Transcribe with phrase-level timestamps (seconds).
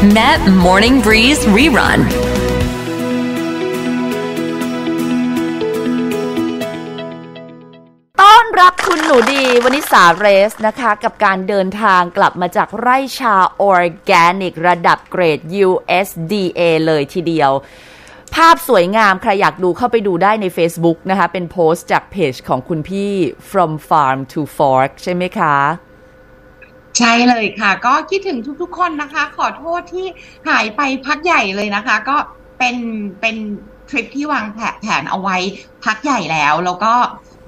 [0.00, 2.00] Met Morning Breeze Rerun
[8.20, 17.50] ต้อนรับคุณหนูดีวันนี้สาเรสนะคะ กับการเดินทางกลับมาจากไร่ชาออร์แกนิกระดับเกรด USDA เลยทีเดียว
[18.34, 23.12] ภาพสวยงาม ใครอยากดูเข้าไปดูได้ใน Facebook นะคะ เป็นโพสต์จากเพจของคุณพี่
[23.50, 25.56] from farm to fork ใช่ไหมคะ
[27.00, 30.06] ใช่เลยค่ะ ก็คิดถึงทุกๆ คนนะคะ ขอโทษที่
[30.48, 32.16] หายไปพักใหญ่เลยนะคะ ก็
[32.58, 32.76] เป็น
[33.20, 33.36] เป็น
[33.88, 34.46] ทริปที่วาง
[34.80, 35.36] แผนเอาไว้
[35.84, 36.92] พักใหญ่แล้ว แล้วก็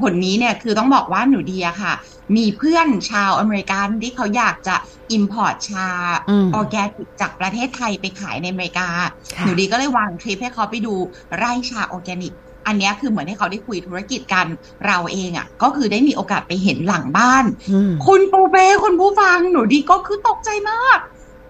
[0.00, 1.94] ผลนี้เนี่ยคือต้องบอกว่าหนูดีอะค่ะ
[2.36, 4.76] มีเพื่อนชาวอเมริกันที่เขาอยากจะ
[5.16, 5.88] import ชา
[6.30, 8.88] อืมออร์แกนิกจากประเทศไทยไปขายในอเมริกา
[9.36, 10.94] ค่ะหนูดีก็เลยวางทริปให้เขาไปดู
[11.36, 12.32] ไร่ชาออร์แกนิก
[12.66, 14.46] อันเนี้ยคือเหมือนให้เขาได้คุยธุรกิจกัน
[14.86, 20.98] เราเองอะก็คือได้มีโอกาสไปเห็นหลังบ้านอืมคุณปูเป้คุณผู้ฟังหนูดีก็คือตกใจมาก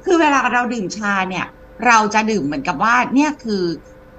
[0.04, 1.46] คือเวลาเราดื่มชาเนี่ย
[1.86, 3.62] เราจะดื่มเหมือนกับว่าเนี่ยคือ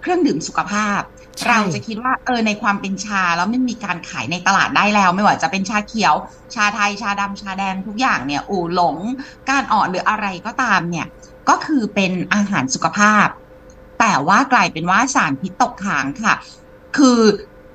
[0.02, 1.02] เครื่องดื่มสุขภาพ
[1.40, 6.16] ใช่เราจะคิดว่าเออในความเป็นชาแล้วมันมีการขายในตลาดได้แล้ว ไม่ว่าจะเป็นชาเขียว
[6.56, 8.98] ชาไทยชาดำชาแดงทุกอย่างเนี่ยอู่หลง
[9.50, 11.08] ก้านอ่อนหรืออะไรก็ตามเนี่ย
[11.50, 13.28] ก็คือเป็นอาหารสุขภาพ
[14.00, 16.34] แต่ว่ากลายเป็นว่าสารพิษตกค้างค่ะ
[16.98, 17.20] คือ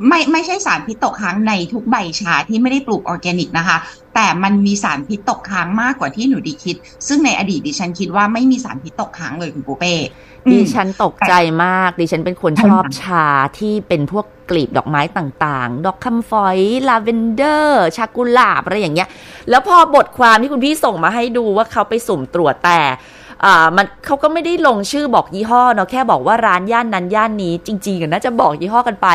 [0.09, 3.77] ไม่ไม่ใช่สารพิษตกค้างในทุกใบชาที่ไม่ได้ปลูกออร์แกนิกนะคะ
[4.15, 6.77] แต่มันมีสารพิษตกค้างมากกว่าที่หนูดีคิด
[7.09, 9.95] ซึ่งในอดีตดิฉันคิดว่าไม่มีสารพิษตกค้างเลยคุณปูเป้
[10.47, 11.33] อืดิฉันตกใจ
[11.65, 13.27] มาก ดิฉันเป็นคนชอบชา
[13.59, 16.59] ที่เป็นพวกกลีบดอกไม้ต่างๆ ดอกคำฝอย
[16.89, 19.09] ลาเวนเดอร์ ชากุหลาบอะไรอย่างเงี้ย
[19.51, 23.28] แล้วพอบทความที่คุณพี่ส่งมาให้ดูว่าเขาไปสุ่มตรวจแต่อ่า
[23.77, 29.09] มันเขาก็ไม่ได้ลงชื่อบอกยี่ห้อเนาะแค่บอกว่าร้านย่านนั้นย่านนี้จริงๆอะน่าจะบอกยี่ห้อกันไป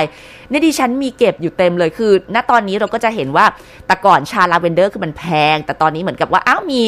[0.50, 3.46] เนี่ยดิฉันมีเก็บอยู่เต็มเลยคือ ณตอนนี้เราก็จะเห็นว่า
[3.88, 5.24] แต่ก่อนชาลาเวนเดอร์คือมันแพ
[5.56, 6.82] ง แต่ตอนนี้เหมือนกับว่าอ้าวมี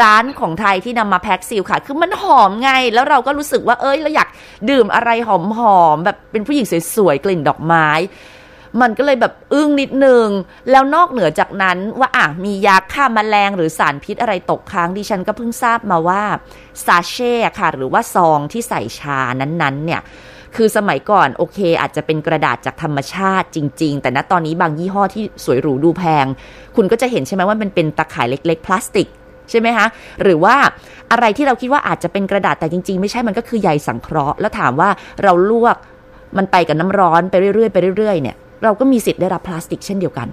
[0.00, 4.28] ร้านของไทยที่นำมาแพ็คซีลค่ะ คือมันหอมไง แล้วเราก็รู้สึกว่าเอ้ยเราอยาก
[4.70, 5.30] ดื่มอะไรห
[5.78, 7.88] อมๆแบบเป็นผู้หญิงสวยๆกลิ่นดอกไม้
[8.82, 10.28] มันก็เลยแบบอึ้งนิดนึง
[10.70, 16.22] แล้วนอกเหนือจากนั้นว่าอะมียาฆ่าแมลงหรือสารพิษอะไรตกค้างดิฉันก็เพิ่งทราบมาว่า
[16.84, 20.02] ซาเช่ค่ะ หรือว่าซองที่ใส่ชานั้นๆ เนี่ย
[20.56, 26.26] คือสมัยก่อนโอเค อาจจะเป็นกระดาษจากธรรมชาติจริง ๆ แต่ณตอนนี้บางยี่ห้อที่สวยหรูดูแพง
[26.76, 29.08] คุณก็จะเห็นใช่ไหมว่ามันเป็นตะข่ายเล็ก ๆ พลาสติก
[29.50, 29.86] ใช่ไหมคะ
[30.22, 30.56] หรือว่า
[31.12, 34.90] อะไรที่เราคิดว่าอาจจะเป็นกระดาษแต่จริง ๆ ไม่ใช่มันก็คือใยสังเคราะห์ แล้วถามว่า
[35.22, 35.76] เราลวก
[36.36, 40.28] มันไปกับน้ำร้อนไปเรื่อยๆไปเรื่อยๆเนี่ย เราก็มีสิทธิ์ได้รับพลาสติกเช่นเดียวกัน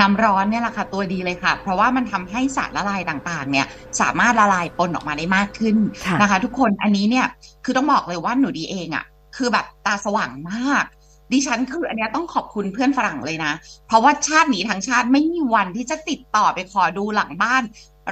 [0.00, 3.66] น้ำร้อนเนี่ยแหละค่ะ ตัวดีเลยค่ะ เพราะว่ามันทำให้สารละลายต่างๆ เนี่ย
[4.00, 7.26] สามารถละลายปนออกมาได้มากขึ้นค่ะนะคะ ทุกคนอันนี้เนี่ย
[7.64, 9.04] คือต้องบอกเลยว่าหนูดีเองอะ่ะ
[9.36, 10.84] คือแบบตาสว่างมาก
[11.32, 13.52] ดิฉันคืออันเนี้ยต้องขอบคุณเพื่อนฝรั่งเลยนะ
[13.86, 17.62] เพราะว่าชาตินี้ทั้งชาติไม่มีวันที่จะติดต่อไปขอดูหลังบ้าน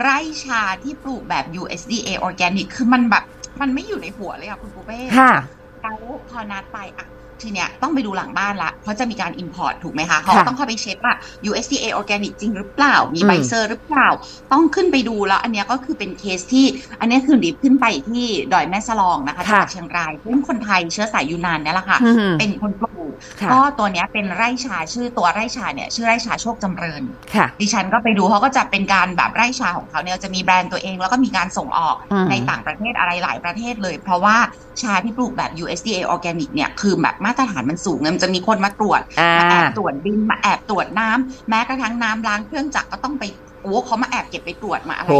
[0.00, 3.24] ไร่ชาที่ปลูกแบบ USDA organic คือมันแบบ
[3.60, 5.34] มันไม่อยู่ในหัวเลยค่ะคุณปูเป้ค่ะ
[5.82, 7.06] แล้วพอนัดไปอะ
[7.42, 11.14] ทีเนี้ยต้องไปดูหลังบ้านละ เพราะจะมีการ import ถูกไหมคะเขาต้องเข้าไปเช็คว่า
[11.50, 14.08] USDA organic จริงหรือเปล่า มีอืมใบเซอร์หรือเปล่า
[14.52, 16.66] ต้องขึ้นไปดูแล้ว อันเนี้ยก็คือเป็นเคสที่
[17.00, 23.07] อันเนี้ยคือดิบขึ้นไปที่ดอยแม่สลองนะคะจังหวัดเชียงรายซึ่งคนไทยเชื้อสายยูนานเนี่ยแหละค่ะอืมเป็นคนปลูกค่ะ
[23.52, 27.02] ก็ตัวเนี้ยเป็นไร่ชาชื่อตัวไร่ชาเนี่ยชื่อไร่ชาโชคจำเริญ
[27.34, 34.36] ค่ะดิฉันก็ไปดูเขาก็จะเป็นการแบบไร่ชาของเขาเนี่ยจะมีแบรนด์ตัวเองแล้วก็มีการส่งออกอืมในต่างประเทศอะไรหลายประเทศเลย เพราะว่า
[34.82, 43.24] ชาที่ปลูกแบบ USDA organic เนี่ยคือแบบมาตรฐานมันสูงไงมันจะมีคนมาตรวจอ่ามาแอบตรวจดินมาแอบตรวจน้ำแม้กระทั่งน้ำล้างเครื่องจักรก็ต้องไป
[43.62, 45.14] โอ้เขามาแอบเก็บไปตรวจมาอะไรโห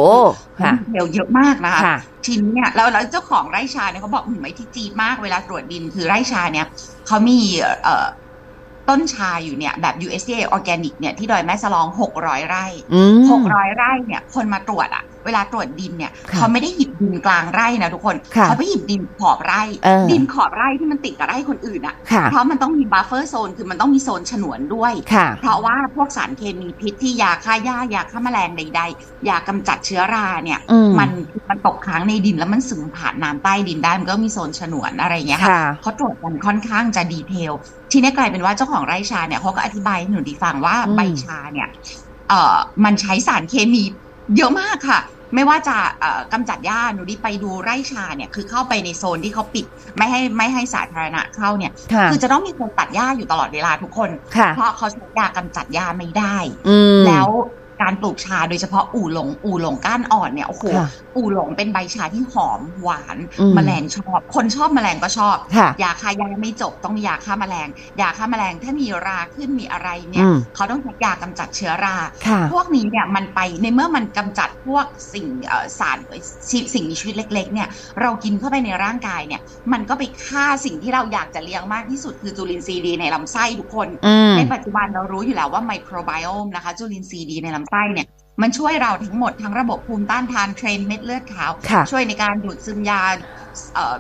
[0.57, 6.67] คือค่ะเดียวเยอะมากนะคะค่ะทีนี้เนี่ยแล้วแล้วเจ้าของไร่ชาเนี่ยเขาบอกอืมไม่ที่จี๊ดมากเวลาตรวจดินคือไร่ชาเนี่ย
[7.07, 7.39] เขามี
[7.83, 8.07] เอ่อ
[8.89, 11.87] ต้นชาอยู่เนี่ยแบบ USDA organic เนี่ยที่ดอยแม่สลอง
[12.19, 31.11] 600ไร่อืมหกร้อยไร่เนี่ยคนมาตรวจอะ เวลาตรวจดินเนี่ยค่ะเขาไม่ได้หยิบดินกลางไร่นะทุกคนค่ะเขาไปหยิบดินขอบไร่เออดินขอบไร่ที่มันติดกับไร่คนอื่นอะค่ะเพราะมันต้องมี buffer zone คือมันต้องมีโซนฉนวนด้วยค่ะเพราะว่าพวกสารเคมีพิษที่ยาฆ่าหญ้ายาฆ่าแมลงใดๆยากำจัดเชื้อราเนี่ยอืมมัน
[31.51, 37.53] มันตกค้างในดินแล้วมันซึมผ่านน้ำใต้ดินได้มันก็มีโซนฉนวนอะไรอย่างเงี้ยค่ะค่ะเขาตรวจกันค่อนข้างจะดีเทล
[37.93, 41.69] ทีนี้กลายเป็นว่าเจ้าของไร่ชาเนี่ยเขาก็อธิบายให้หนูดีฟังว่าอืมใบชาเนี่ย
[42.29, 43.83] เอ่อมันใช้สารเคมี
[44.37, 45.01] เยอะมากค่ะ
[45.35, 49.65] ไม่ว่าจะเอ่อกำจัดหญ้าหนูดีไปดูไร่ชาเนี่ยคือเข้าไปในโซนที่เขาปิด
[49.97, 56.37] ไม่ให้ไม่ให้สาธารณะเข้าเนี่ยค่ะคือจะต้องมีคนตัดหญ้าอยู่ตลอดเวลาทุกคนค่ะเพราะเขาใช้ยากำจัดหญ้าไม่ได้
[56.69, 57.29] อืมแล้ว
[57.83, 67.69] การปลูกชาโดยเฉพาะอู่หลง อู่หลงก้านอ่อนเนี่ยโอ้โหค่ะอู่หลงเป็นใบชาที่หอมหวานอืมแมลงชอบ คนชอบแมลงก็ชอบค่ะยาฆ่ายาไม่จบต้องมียาฆ่าแมลง
[68.01, 71.97] ยาฆ่าแมลงถ้ามีราขึ้นมีอะไรเนี่ยอืมเขาต้องใช้ยากำจัดเชื้อรา
[72.27, 75.99] ค่ะพวกนี้เนี่ยมันไปในเมื่อมันกำจัดพวกสิ่งเอ่อสาร
[76.51, 77.69] สิ่งสิ่งมีชีวิตเล็ก ๆ เนี่ย
[78.01, 79.41] เรากินเข้าไปในร่างกายเนี่ย
[79.73, 88.07] มันก็ไปฆ่าสิ่งที่เราอยากจะเลี้ยงมากที่สุดคือจุลินทรีย์ดีในลำไส้ทุกคนอืมในปัจจุบันเรารู้อยู่แล้วว่าไมโครไบโอมนะคะจุลินทรีย์ดีในลำไส้เนี่ย
[88.43, 93.01] มันช่วยเราทั้งหมดทั้งระบบภูมิต้านทานเทรนเม็ดเลือดขาวค่ะช่วยในการดูดซึมยา
[93.75, 93.95] เอ่อ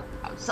[0.46, 0.48] ส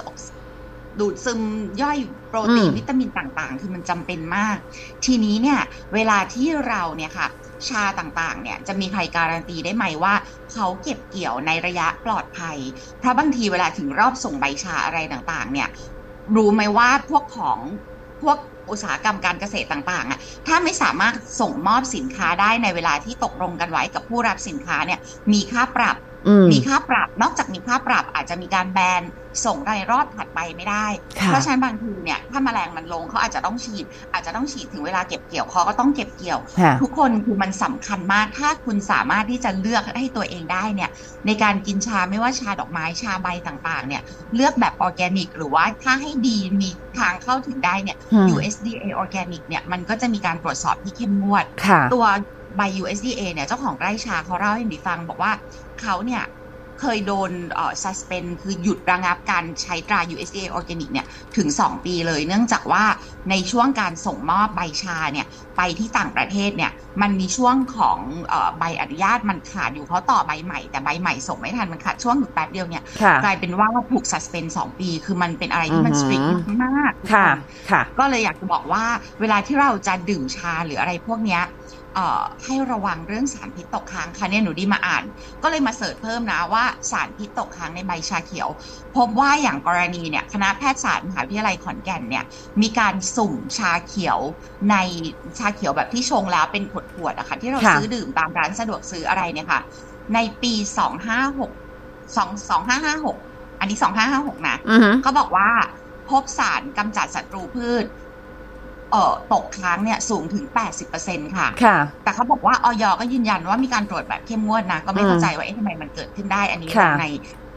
[1.01, 1.41] ดูดซึม
[1.83, 1.99] ย่อย
[2.29, 4.57] โปรตีนอืมวิตามินต่างๆ คือมันจำเป็นมาก
[5.05, 5.61] ทีนี้เนี่ย
[5.95, 7.29] เวลาที่เราเนี่ยค่ะ
[7.69, 10.15] ชาต่างๆ เนี่ยจะมีใครการันตีได้ไหมว่า
[10.53, 12.59] เขาเก็บเกี่ยวในระยะปลอดภัย
[12.99, 15.69] เพราะบางทีเวลาถึงรอบส่งใบชาอะไรต่างๆ เนี่ย
[16.37, 17.61] รู้ไหมว่าพวกของ
[18.23, 18.37] พวก
[18.71, 25.01] อุตสาหกรรมการเกษตรต่างๆอะถ้าไม่สามารถส่งมอบสินค้าได้ในเวลาที่ตกลงกันไว้กับผู้รับสินค้าเนี่ย
[25.33, 25.97] มีค่าปรับ
[26.29, 29.03] อืมมีค่าปรับ นอกจากมีค่าปรับอาจจะมีการแบน
[29.45, 30.87] ส่งในรอบถัดไปไม่ได้
[31.21, 40.91] ค่ะเพราะฉะนั้นบางทีเนี่ยถ้าแมลงมันลงเขาอาจจะต้องฉีด อาจจะต้องฉีดถึงเวลาเก็บเกี่ยวเขาก็ต้องเก็บเกี่ยวค่ะทุกคนคือมันสำคัญมากถ้าคุณสามารถที่จะเลือกให้ตัวเองได้เนี่ย
[41.27, 44.03] ในการกินชาไม่ว่าชาดอกไม้ชาใบต่างๆเนี่ย
[44.35, 46.69] เลือกแบบออร์แกนิก หรือว่าถ้าให้ดีมี
[46.99, 52.07] ทางเข้าถึงได้เนี่ยอืม USDA ออร์แกนิกเนี่ยมันก็จะมีการตรวจสอบที่เข้มงวดค่ะตัว
[52.57, 55.33] ใบ USDA เนี่ยเจ้าของไร่ชาเขาเล่าให้ดิฟังบอกว่า
[55.81, 56.23] เขาเนี่ย
[56.81, 61.07] เคยโดนเอ่อ suspend คือหยุดระงับการใช้ตรา USDA Organic เนี่ย
[61.37, 62.85] ถึง 2 ปีเลย เนื่องจากว่า
[63.31, 65.27] ในช่วงการส่งมอบใบชาเนี่ย
[65.57, 76.27] ไปที่ต่างประเทศเนี่ยมันมีช่วงของเออใบอนุญาตมันขาดอยู่เขาต่อใบใหม่ แต่ใบใหม่ส่งไม่ทันมันขาดช่วงอยู่แป๊บเดียวเนี่ยค่ะกลายเป็นว่าถูก suspend 2 ปี คือมันเป็นอะไรที่มันอือหือ strict
[76.65, 77.29] มากๆค่ะ
[77.71, 78.85] ค่ะ ก็เลยอยากจะบอกว่า
[79.21, 81.76] เวลาที่เราจะดื่มชาหรืออะไรพวกเนี้ยเอ่อ
[82.45, 85.05] ให้ระวังเรื่องสารพิษตกค้างค่ะเนี่ยหนูดีมาอ่าน
[85.43, 88.49] ก็เลยมาเสิร์ชเพิ่มนะว่าสารพิษตกค้างในใบชาเขียว
[88.97, 92.25] พบว่าอย่างกรณีเนี่ยคณะแพทยศาสตร์มหาวิทยาลัยขอนแก่นเนี่ย
[92.63, 94.19] มีการสุ่มชาเขียว
[94.71, 94.77] ใน
[95.39, 99.61] ชาเขียวแบบที่ชงแล้วเป็นขวดๆอะค่ะที่เราค่ะซื้อดื่มตามร้านสะดวกซื้ออะไรเนี่ยค่ะ
[100.15, 101.53] ในปีสองห้าหก
[102.17, 103.19] สองสองห้าห้าหก
[103.61, 105.49] อันนี้สองห้าห้าหกนะอือหือเขาบอกว่า
[106.11, 107.85] พบสารกำจัดศัตรูพืช
[108.91, 117.03] เอ่อตกค้างเนี่ยสูงถึง 80%ค่ะ ค่ะ แต่เขาบอกว่าออยก็ยืนยันว่ามีการตรวจแบบเข้มงวดนะ ก็ไม่อืมเข้าใจว่าเอ๊ะทำไมมันเกิดขึ้นได้อันนี้ค่ะใน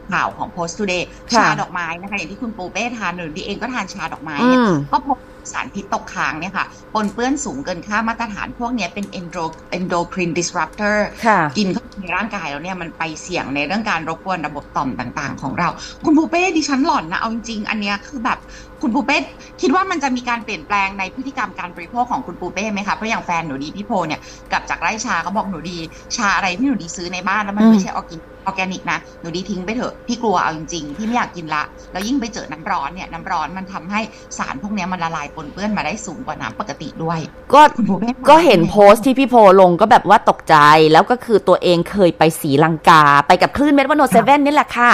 [0.08, 5.18] ข่าวของ Post Today ค่ะชาดอกไม้นะคะ อย่างที่คุณปูเป้ทานหรือดีเองก็ทานชาดอกไม้อืเนี่ยมก็พบ
[5.52, 9.46] สารพิษตกค้างเนี่ยค่ะปนเปื้อนสูงเกินค่ามาตรฐานพวกเนี้ยเป็น endo
[9.78, 15.70] endocrine disruptor ค่ะกินเข้าไปในร่างกายแล้วเนี่ยมันไปเสี่ยงในเรื่องการรบกวนระบบต่อมต่างๆ ของเรา
[16.06, 18.40] คุณปูเป้ดิฉันหลอนนะเอาจริงๆอันเนี้ยคือแบบ
[18.82, 19.18] คุณปูเป้
[19.62, 24.20] คิดว่ามันจะมีการเปลี่ยนแปลงในพฤติกรรมการบริโภคของคุณปูเป้ไหมคะเพราะอย่างแฟนหนูดีพี่โพเนี่ย
[24.52, 25.78] กลับจากไร่ชาเขาบอกหนูดี
[26.18, 34.02] ชาอะไรที่หนูดีซื้อในบ้านแล้วมันอืมไม่ใช่ออร์แกนิกออร์แกนิกนะหนูดีทิ้งไปเถอะพี่กลัวเอาจริงๆพี่ไม่อยากกินละแล้วยิ่งไปเจอน้ำร้อนเนี่ยน้ำร้อนมันทำให้
[34.38, 37.20] สารพวกเนี้ยมันละลายปนเปื้อนมาได้สูงกว่าน้ำปกติด้วย
[37.54, 40.56] ก็คุณปูเป้ก็เห็นโพสต์ที่พี่โพลงก็แบบว่าตกใจ
[40.92, 44.92] แล้วก็คือตัวเองเคยไปศรีลังกา ไปกับคลื่น Met One O Seven นี่แหละค่ะ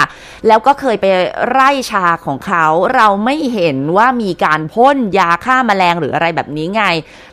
[0.47, 1.05] แล้วก็เคยไป
[1.49, 2.65] ไร่ชาของเขา
[2.95, 6.83] เราไม่เห็นว่ามีการพ่นยาฆ่าแมลงหรืออะไรแบบนี้ไง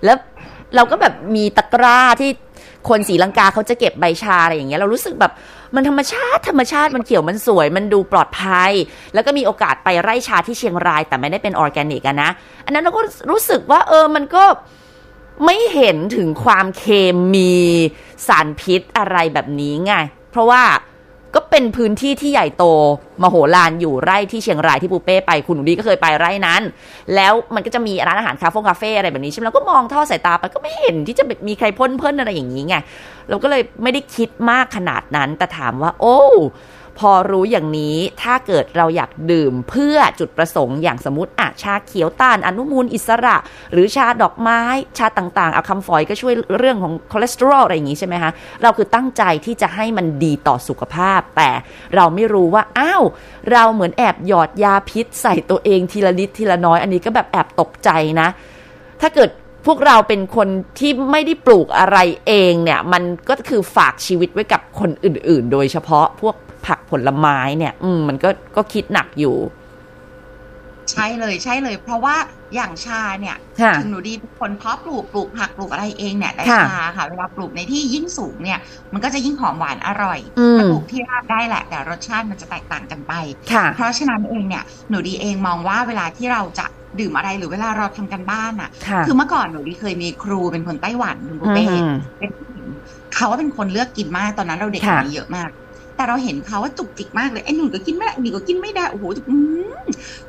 [0.05, 0.17] แล้ว
[0.75, 2.31] เราก็แบบมีตะกร้าที่
[2.89, 5.33] คนศรีลังกาเขาจะเก็บใบชาอะไรอย่างเงี้ยเรารู้สึกแบบ
[5.75, 8.73] มันธรรมชาติธรรมชาติมันเขียวมันสวย มันดูปลอดภัย
[9.15, 12.31] แล้วก็มีโอกาสไปไร่ชาที่เชียงราย แต่ไม่ได้เป็นออร์แกนิกอะนะ
[12.65, 14.45] อันนั้นเราก็รู้สึกว่า เออมันก็
[15.45, 16.85] ไม่เห็นถึงความเค
[17.35, 17.55] มี
[18.27, 19.95] สารพิษอะไรแบบนี้ไง
[20.31, 20.63] เพราะว่า
[21.35, 22.65] ก็เป็นพื้นที่ที่ใหญ่โต
[23.23, 26.63] มโหฬารอยู่ไร่ที่เชียงรายที่ปูเป้ไปคุณหนูดีก็เคยไปไร่นั้น
[27.15, 32.77] แล้วมันก็จะมีร้านอาหารคาเฟ่คาเฟ่อะไรแบบนี้ใช่ไหมเราก็มองท่อสายตาไปก็ไม่เห็นที่จะมีใครพ่นเพิ่นอะไรอย่างนี้ไง
[33.29, 36.19] เราก็เลยไม่ได้คิดมากขนาดนั้นแต่ถามว่า โอ้
[36.99, 43.37] พอรู้อย่างนี้ถ้าเกิดเราอยากดื่มเพื่อจุดประสงค์อย่างสมมติอะชาเขียวต้านอนุมูลอิสระ
[43.73, 44.61] หรือชาดอกไม้
[44.99, 48.31] ชาต่างๆ เอาคำฝอยก็ช่วยเรื่องของคอเลสเตอรอลอะไรอย่างนี้ใช่ไหมคะ
[48.63, 51.51] เราคือตั้งใจที่จะให้มันดีต่อสุขภาพ แต่
[51.95, 53.03] เราไม่รู้ว่าอ้าว
[53.53, 58.29] เราเหมือนแอบหยอดยาพิษใส่ตัวเองทีละนิดทีละน้อย อันนี้ก็แบบแอบตกใจนะ
[59.03, 59.31] ถ้าเกิด
[59.69, 66.35] พวกเราเป็นคนที่ไม่ได้ปลูกอะไรเองเนี่ย มันก็คือฝากชีวิตไว้กับคนอื่น ๆ โดยเฉพาะพวก
[66.67, 69.37] ผักผลไม้เนี่ย อืมมันก็ก็คิดหนักอยู่
[70.93, 72.17] ใช่เลยใช่เลย เพราะว่า
[72.55, 78.59] อย่างชาเนี่ยค่ะถึงหนูดีเป็นคนเพาะปลูกปลูกผักปลูกอะไรเองเนี่ยแต่ค่ะชาค่ะเวลาปลูกในที่ยิ่งสูงเนี่ย
[78.93, 83.13] มันก็จะยิ่งหอมหวานอร่อยอืมถ้าปลูกที่ราบได้แหละ แต่รสชาติมันจะแตกต่างกันไป
[83.53, 86.67] ค่ะเพราะฉะนั้นเองเนี่ยหนูดีเองมองว่าเวลาที่เราจะ
[87.01, 92.67] ดื่มอะไรหรือเวลาเราทำกันบ้านอะค่ะ คือเมื่อก่อนหนูดีเคยมีครูเป็นคนไต้หวันคุณปูอืเป้มเป็นผู้หญิง
[93.15, 95.51] เขาว่าเป็นคนเลือกกินมากตอนนั้นเราเด็กกว่านี้เยอะมาก
[96.03, 99.37] แต่เราเห็นเขาว่าจุกจิกมากเลยไอ้หนุ่นก็กินไม่ได้นี่ก็กินไม่ได้โอ้โหอื
[99.73, 99.83] ม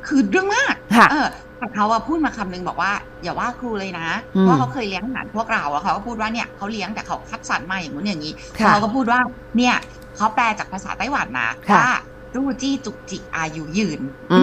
[0.06, 1.26] คือเรื่องมากค่ะเออ
[1.58, 9.20] แต่เขาอะพูดมาคำนึงบอกว่า อย่าว่าครูเลยนะอืมเพราะเขาเคยเลี้ยงอาหารพวกเราอะเขาก็พูดว่าเนี่ยเขาเลี้ยงแต่เขาคัดสรรมาอย่างนู้นอย่างนี้ค่ะเขาก็พูดว่า
[9.56, 9.74] เนี่ย
[10.16, 11.90] เขาแปลจากภาษาไต้หวันนะค่ะว่า
[12.34, 14.00] จู้จี้จุกจิกอายุยืน
[14.32, 14.40] อื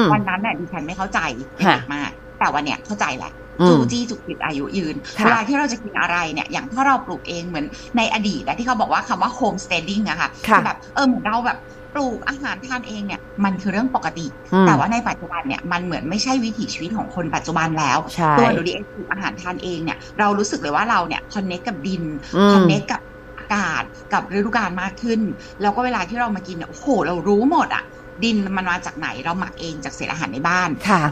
[0.00, 1.20] มวันนั้นน่ะดิฉันไม่เข้าใจ
[1.56, 11.58] เป็นค่ะเด็กมาก แต่วันเนี้ยเข้าใจแหละอื จูมจี้จุกจิกอายุยืนค่ะเวลาที่เราจะกินอะไรเนี่ยอย่างถ้าเราปลูกเองเหมือนในอดีตอะที่เขาบอกว่าคำว่า homesteading อะค่ะค่ะแบบเออเหมือนเราแบบ
[11.94, 22.02] ปลูกอาหารทานเองเนี่ยมันคือเรื่องปกติอืมแต่ว่าในปัจจุบันเนี่ยมันเหมือนไม่ใช่วิถีชีวิตของคนปัจจุบันแล้วใช่ตัวหนูดีเองปลูกอาหารทานเองเนี่ยเรารู้สึกเลยว่าเราเนี่ยคอนเนคกับดิน
[22.36, 23.00] อืมคอนเนคกับ
[23.38, 25.20] อากาศกับฤดูกาลมากขึ้น
[25.60, 27.84] แล้วก็เวลาที่เรามากินเนี่ยโอ้โหเรารู้หมดอะ
[28.24, 31.02] ดินมันมาจากไหนเราหมักเองจากเศษอาหารในบ้านค่ะ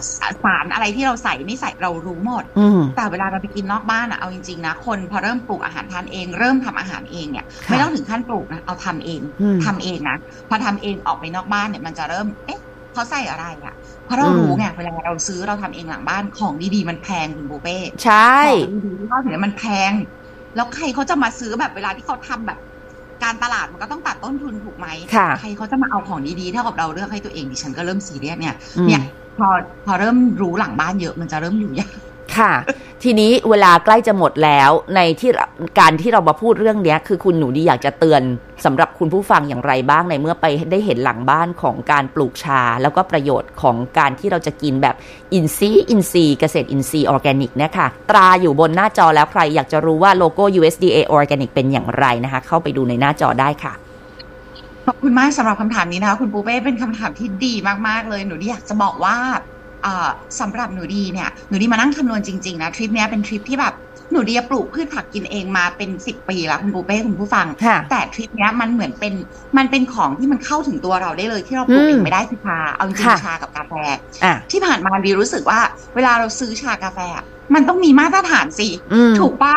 [0.44, 10.16] สารอะไรที่เราใส่ไม่ใส่เรารู้หมดอืมแต่เวลาเราไปกินนอกบ้านอะเอาจริงๆนะคนพอเริ่มปลูกอาหารทานเอง เริ่มทำอาหารเองเนี่ยค่ะไม่ต้องถึงขั้นปลูกนะเอาทำเองอืมทำเองนะ
[10.48, 12.60] พอทำเองออกไปนอกบ้านเนี่ยมันจะเริ่มเอ๊ะ
[12.92, 13.74] เขาใส่อะไรอะ
[14.04, 19.92] เพราะเราอืมรู้ไงเวลาเราซื้อเราทำเองหลังบ้านของดีๆมันแพงคุณบูเป้ใช่ของดีๆที่เขาถึงมันแพง
[20.56, 22.58] แล้วใครเขาจะมาซื้อแบบเวลาที่เขาทำแบบ
[23.25, 29.02] การตลาดมันก็ต้องตัดต้นทุนถูกไหมค่ะใครเขาจะมาเอาของดีๆเท่ากับเราเลือกให้ตัวเองดิฉันก็เริ่มซีเรียสเนี่ยอืมเนี่ย
[29.38, 29.48] พอ
[29.87, 31.98] พอเริ่มรู้หลังบ้านเยอะมันจะเริ่มอยู่ยาก
[32.37, 32.52] ค่ะ
[33.02, 35.30] ทีนี้เวลาใกล้จะหมดแล้วในที่
[35.80, 38.23] การที่เรามาพูดเรื่องเนี้ยคือคุณหนูดีอยากจะเตือน
[38.64, 44.94] สำหรับคุณผู้ฟังอย่างไรบ้างในเมื่อไปได้เห็นหลังบ้านของการปลูกชา แล้วก็ประโยชน์ของการที่เราจะกินแบบ
[45.35, 53.73] อินทรีย์อินทรีย์เกษตรอินทรีย์ออร์แกนิกเนี่ยค่ะตราอยู่บนหน้าจอแล้วใครอยากจะรู้ว่าโลโก้ USDA Organic เป็นอย่างไรนะคะ เข้าไปดูในหน้าจอได้ค่ะ
[54.87, 57.54] ขอบคุณมากสำหรับคำถามนี้นะคะ คุณปูเป้เป็นคำถามที่ดี
[57.88, 59.16] มากๆเลยหนูดีอยากจะบอกว่า
[60.40, 63.75] สำหรับหนูดีเนี่ยหนูดีมานั่งคำนวณจริงๆนะทริปเนี้ยเป็นทริปที่แบบ
[64.12, 69.14] หนูดีปลูกพืชผักกินเองมาเป็นสิบปีแล้วคุณปูเป้คุณผู้ฟังค่ะแต่ทริปเนี้ยมันเหมือนเป็น
[69.56, 73.73] มันเป็นของที่มันเข้าถึงตัวเราได้เลยที่เราปลูกอืมเองไม่ได้คือชาเอาจริงค่ะๆชากับกาแฟ
[74.25, 75.61] อะที่ผ่านมาดีรู้สึกว่า
[75.94, 76.99] เวลาเราซื้อชากาแฟ
[77.54, 79.54] มันต้องมีมาตรฐานสิอืมถูกป่ะ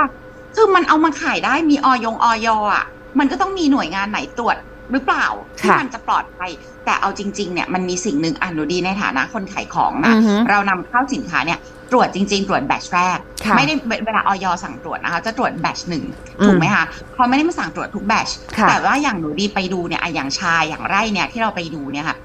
[0.56, 2.86] คือมันเอามาขายได้มีออยงออยอะ
[3.20, 4.56] มันก็ต้องมีหน่วยงานไหนตรวจ
[4.91, 5.27] หรือเปล่า
[5.60, 6.50] ที่ค่ะมันจะปลอดภัย
[6.86, 11.60] แต่เอาจริงๆเนี่ยมันมีสิ่งหนึ่งอะหนูดีในฐานะคนขายของนะอือฮึเรานำเข้าสินค้าเนี่ย
[11.91, 13.74] ตรวจจริง ๆ ตรวจแบตชแรกค่ะไม่ได้
[14.05, 16.03] เวลาออยสั่งตรวจนะคะ จะตรวจแบตชหนึ่ง
[16.39, 16.83] อืมถูกไหมคะ
[17.13, 22.17] เขาไม่ได้มาสั่งตรวจทุกแบตชค่ะแต่ว่าอย่างหนูดีไปดูเนี่ยอะอย่างชาอย่างไร่เนี่ยที่เราไปดูเนี่ยค่ะ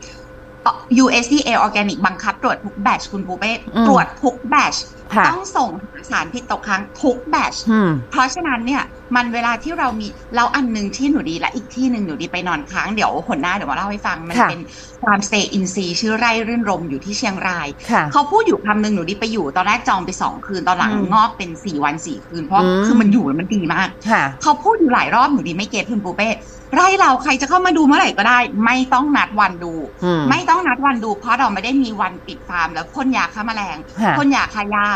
[1.04, 4.76] USDA Organic บังคับตรวจทุกแบตชคุณปูเป้อืมตรวจทุกแบตช
[5.14, 5.68] ค่ะต้องส่ง
[6.10, 8.82] สารพิษตกค้างทุก batch อืมเพราะฉะนั้นเนี่ย
[9.14, 14.62] มันเวลาที่เรามีเราอันหนึ่งที่หนูดีและอีกที่หนึ่งหนูดีไปนอนค้างเดี๋ยวหนหน้าเดี๋ยวมาเล่าให้ฟัง มันค่ะเป็น
[15.04, 26.28] farm stay อินทรีย์ชื่อไร่รื่นรมย์อยู่ที่เชียงรายค่ะเขาพูดอยู่คำหนึ่งหนูดีไปอยู่ตอนแรกจองไปสองคืนตอนหลังอืมงอกเป็นสี่วันสี่คืนเพราะอืมคือมันอยู่แล้วมันดีมากค่ะเขาพูดอยู่หลายรอบหนูดีไม่ get คุณปูเป้
[26.74, 29.72] ไร่เราใครจะเข้ามาดูเมื่อไหร่ก็ได้ ไม่ต้องนัดวันดู
[30.04, 34.86] อืมไม่ต้องนัดวันดู เพราะเราไม่ได้มีวันปิดฟาร์มแล้วพ่นยาฆ่าแมลงค่ะพ่นยาฆ่าหญ้า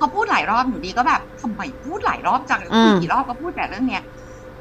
[0.00, 4.02] เขาพูดหลายรอบหนูดีก็แบบทำไมพูดหลายรอบจังอืมพูดกี่รอบก็พูดแต่เรื่องเนี้ย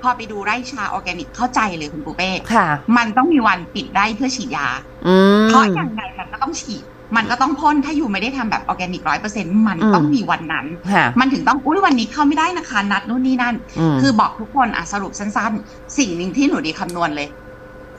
[0.02, 2.68] พอไปดูไร่ชาออร์แกนิกเข้าใจเลยคุณปูเป้ค่ะ
[2.98, 4.68] มันต้องมีวันปิดไร่เพื่อฉีดยา
[5.08, 6.84] อืมเพราะอย่างไรมันก็ต้องฉีด
[7.18, 13.56] มันก็ต้องพ่นถ้าอยู่ไม่ได้ทำแบบออร์แกนิกร้อยเปอร์เซ็นต์มันอืมต้องมีวันนั้นค่ะมันถึงต้องอุ้ยวันนี้เข้าไม่ได้นะคะนัดนู่นนี่นั่น
[13.96, 17.28] มคือบอกทุกคนอะสรุปสั้นๆ สิ่งหนึ่งที่หนูดีคำนวณเลย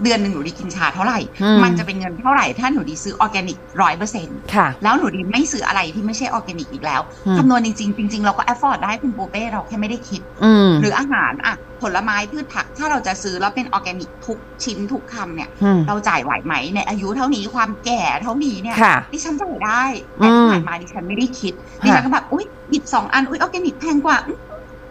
[0.02, 19.82] เดือนหนึ่งหนูดีกินชาเท่าไหร่อืมมันจะเป็นเงินเท่าไหร่ ถ้าหนูดีซื้อออร์แกนิกร้อยเปอร์เซ็นต์ค่ะแล้วหนูดีไม่ซื้ออะไรที่ไม่ใช่ออร์แกนิกอีกแล้วอืมคำนวณจริงๆจริงๆเราก็ afford ได้คุณปูเป้เราแค่ไม่ได้คิดอืมหรืออาหารอะผลไม้พืชผักถ้าเราจะซื้อแล้วเป็นออร์แกนิกทุกชิ้นทุกคำเนี่ยอืมเราจ่ายไหวไหมในอายุเท่านี้ความแก่เท่านี้เนี่ยค่ะดิฉันจ่ายได้
[20.16, 21.54] แต่ที่อืมผ่านมาดิฉันไม่ได้คิด
[21.84, 24.38] ดิฉันก็แบบอุ้ยหยิบสองอันอุ้ยออร์แกนิกแพงกว่าอื้อ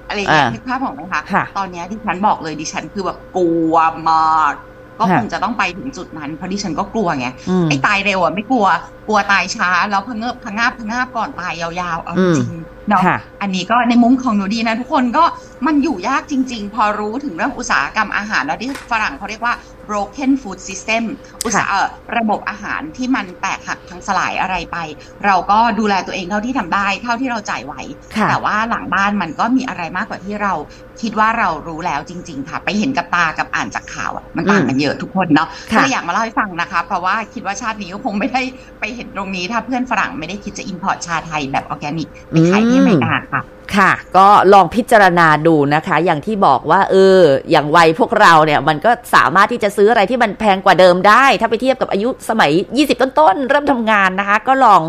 [0.08, 3.76] อะไรอย่างเงี้ยอ่านึนึกภาพออกไหมคะค่ะตอนเนี้ยดิฉันบอกเลยดิฉันคือแบบกลัว
[4.10, 4.54] มาก
[5.00, 8.66] ก็ค่ะคงจะต้องไปถึงจุดนั้นเพราะดิฉันก็กลัวไงอืมไอ้ตายเร็วอะไม่กลัว
[9.08, 12.52] กลัวตายช้าแล้วพะเงิบพะงาบพะงาบก่อนตายยาวๆเอาอืจมริง
[12.90, 15.24] เนาะค่ะอันนี้ก็ในมุมของหนูดีนะทุกคนก็
[15.68, 19.54] มันอยู่ยากจริง ๆ พอรู้ถึงเรื่องอุตสาหกรรมอาหารแล้วที่ฝรั่งเขาเรียกว่า
[19.90, 21.04] broken food system
[21.46, 21.88] อุตสาหเอ่อ
[22.18, 24.78] ระบบอาหารที่มันแตกหักพังสลายอะไรไป
[25.26, 27.74] เราก็ดูแลตัวเองเท่าที่ทำได้ เท่าที่เราจ่ายไหว
[28.16, 30.54] ค่ะแต่ว่าหลังบ้านมันก็มีอะไรมากกว่าที่เรา
[31.02, 38.42] คิดว่าเรารู้แล้วจริง ๆ ค่ะ ไปเห็นกับตากับอ่านจากข่าวอะมันต่างกันเยอะทุกคนเนาะค่ะก็เลยอยากมาเล่าให้ฟังนะคะ เพราะว่าคิดว่าชาตินี้ก็คงไม่ได้
[38.80, 43.42] ไปเห็นตรงนี้ ถ้าเพื่อนฝรั่งไม่ได้คิดจะ import ชาไทยแบบออร์แกนิกไปขายที่อเมริกาค่ะ
[43.78, 47.20] ค่ะ ก็ลองพิจารณาดูนะคะ อย่างที่บอกว่า เออ
[47.52, 54.82] อย่างวัยพวกเราเนี่ย มันก็สามารถที่จะซื้ออะไรที่มันแพงกว่าเดิมได้ ถ้าไปเทียบกับอายุสมัย 20 ต้นๆ เริ่มทำงานนะคะ ก็ลอง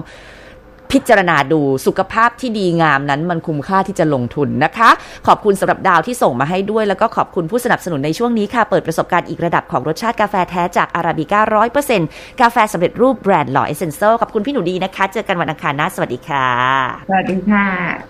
[0.96, 4.90] พิจารณาดูสุขภาพที่ดีงามนั้นมันคุ้มค่าที่จะลงทุนนะคะ
[5.26, 12.08] ขอบคุณสำหรับดาวที่ส่งมาให้ด้วย แล้วก็ขอบคุณผู้สนับสนุนในช่วงนี้ค่ะ เปิดประสบการณ์อีกระดับของรสชาติกาแฟแท้จากอาราบิก้าร้อยเปอร์เซ็นต์
[12.40, 16.48] กาแฟสำเร็จรูปแบรนด์หล่อเอเซนเซลขอบคุณพี่หนูดีนะคะ เจอกันวันอังคารหน้าสวัสดีค่ะ
[17.08, 18.00] สวัสดีค่ะ